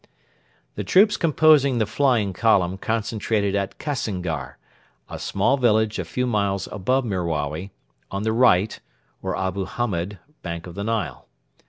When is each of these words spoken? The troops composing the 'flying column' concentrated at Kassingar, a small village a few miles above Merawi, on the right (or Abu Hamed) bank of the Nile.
The 0.73 0.83
troops 0.83 1.15
composing 1.15 1.77
the 1.77 1.85
'flying 1.85 2.33
column' 2.33 2.79
concentrated 2.79 3.53
at 3.53 3.77
Kassingar, 3.77 4.57
a 5.07 5.19
small 5.19 5.57
village 5.57 5.99
a 5.99 6.05
few 6.05 6.25
miles 6.25 6.67
above 6.71 7.05
Merawi, 7.05 7.69
on 8.09 8.23
the 8.23 8.33
right 8.33 8.79
(or 9.21 9.37
Abu 9.37 9.65
Hamed) 9.65 10.17
bank 10.41 10.65
of 10.65 10.73
the 10.73 10.83
Nile. 10.83 11.27